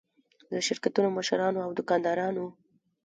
[0.51, 2.45] د شرکتونو مشرانو او دوکاندارانو.